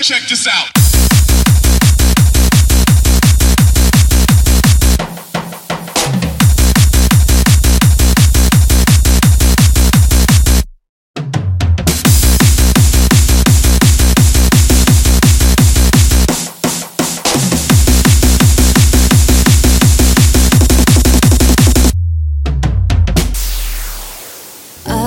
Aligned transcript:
Check 0.00 0.28
this 0.28 0.46
out. 0.46 0.87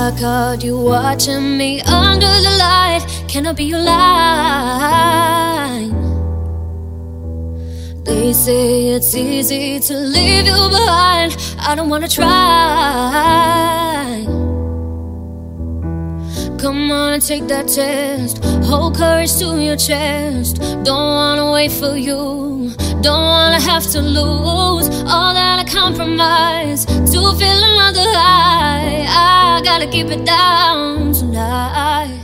I 0.03 0.09
caught 0.19 0.63
you 0.63 0.79
watching 0.79 1.57
me 1.59 1.79
under 1.81 2.25
the 2.25 2.55
light. 2.57 3.05
Can 3.27 3.45
I 3.45 3.53
be 3.53 3.65
your 3.65 3.83
line? 3.83 4.01
They 8.03 8.33
say 8.33 8.87
it's 8.95 9.13
easy 9.13 9.79
to 9.79 9.93
leave 9.93 10.47
you 10.47 10.69
behind. 10.69 11.37
I 11.59 11.75
don't 11.75 11.87
wanna 11.87 12.07
try. 12.07 12.25
Come 16.57 16.91
on 16.91 17.19
take 17.19 17.47
that 17.49 17.67
test. 17.67 18.43
Hold 18.65 18.97
courage 18.97 19.37
to 19.37 19.61
your 19.61 19.75
chest. 19.75 20.57
Don't 20.83 21.11
wanna 21.19 21.51
wait 21.51 21.71
for 21.71 21.95
you. 21.95 22.73
Don't 23.01 23.25
wanna 23.33 23.61
have 23.61 23.85
to 23.91 24.01
lose 24.01 24.89
all 25.13 25.35
that 25.35 25.59
I 25.59 25.63
compromise 25.63 26.87
to 26.87 27.19
feel 27.39 27.61
another 27.71 28.09
high. 28.17 29.40
Gotta 29.73 29.87
keep 29.87 30.07
it 30.07 30.25
down 30.25 31.13
tonight. 31.13 32.19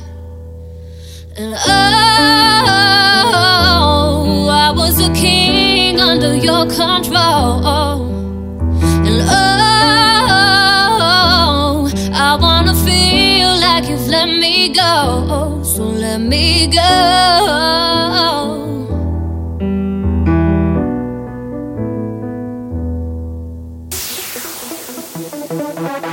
And 1.37 1.53
oh, 1.55 1.69
I 4.51 4.73
was 4.75 4.99
a 4.99 5.09
king 5.13 6.01
under 6.01 6.35
your 6.35 6.65
control. 6.65 8.03
And 9.07 9.21
oh, 9.29 9.39
I 12.11 12.35
wanna 12.41 12.75
feel 12.75 13.55
like 13.65 13.87
you've 13.87 14.09
let 14.09 14.27
me 14.27 14.67
go. 14.73 15.61
So 15.63 15.83
let 15.85 16.19
me 16.19 16.67
go. 16.67 17.77
Check 25.97 26.06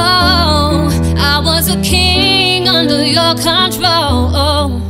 Oh, 0.00 0.88
I 1.18 1.40
was 1.44 1.68
a 1.68 1.80
king 1.82 2.68
under 2.68 3.04
your 3.04 3.34
control. 3.34 4.30
Oh, 4.34 4.82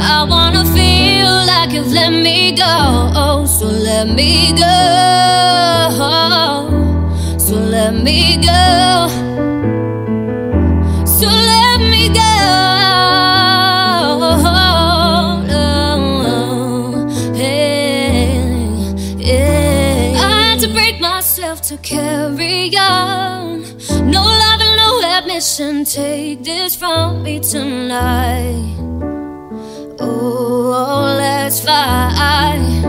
I 0.00 0.26
wanna 0.28 0.64
feel 0.76 1.32
like 1.46 1.72
you've 1.72 1.92
let 1.92 2.10
me 2.10 2.52
go. 2.52 3.44
So 3.46 3.66
let 3.66 4.08
me 4.08 4.52
go. 4.52 4.76
So 7.38 7.54
let 7.56 7.94
me 7.94 8.36
go. 8.38 9.33
To 21.76 21.82
carry 21.82 22.76
on. 22.76 23.62
No 24.10 24.22
love 24.22 24.60
and 24.60 24.76
no 24.76 25.00
admission. 25.18 25.84
Take 25.84 26.44
this 26.44 26.76
from 26.76 27.22
me 27.22 27.40
tonight. 27.40 28.76
Oh, 30.00 31.16
let's 31.18 31.64
fight. 31.64 32.82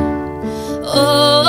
Oh, 0.83 1.44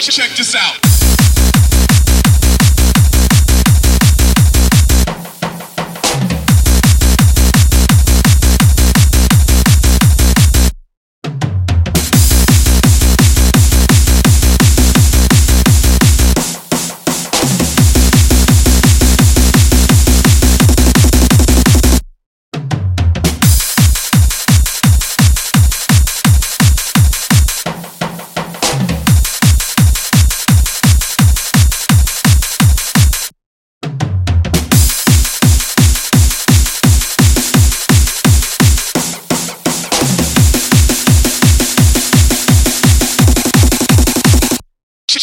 Check 0.00 0.30
this 0.34 0.54
out. 0.56 0.89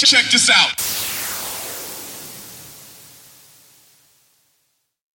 Check 0.05 0.29
this 0.29 0.47
out. 0.51 1.06